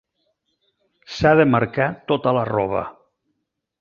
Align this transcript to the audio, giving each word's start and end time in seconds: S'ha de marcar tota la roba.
S'ha 1.17 1.33
de 1.41 1.47
marcar 1.57 1.91
tota 2.13 2.33
la 2.39 2.47
roba. 2.53 2.83